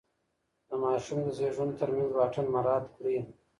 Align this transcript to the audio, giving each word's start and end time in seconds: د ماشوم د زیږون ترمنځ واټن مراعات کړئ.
د 0.67 0.69
ماشوم 0.83 1.17
د 1.23 1.27
زیږون 1.37 1.69
ترمنځ 1.79 2.11
واټن 2.13 2.45
مراعات 2.53 2.85
کړئ. 2.95 3.17